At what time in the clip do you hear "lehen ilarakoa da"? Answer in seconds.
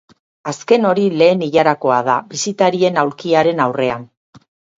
1.21-2.15